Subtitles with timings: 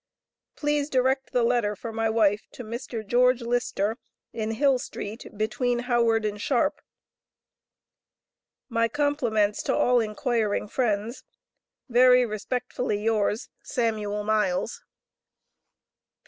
[0.55, 3.05] Please direct the letter for my wife to Mr.
[3.05, 3.99] George Lister,
[4.33, 6.81] in Hill street between Howard and Sharp.
[8.67, 11.23] My compliments to all enquiring friends.
[11.87, 14.81] Very respectfully yours, SAMUEL MILES.